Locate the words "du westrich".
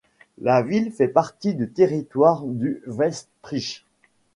2.43-3.85